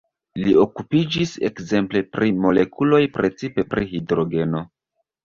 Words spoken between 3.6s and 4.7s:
pri hidrogeno.